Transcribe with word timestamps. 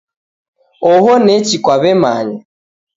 Oho 0.91 1.11
nechi 1.25 1.57
kwaw'emanya. 1.63 2.39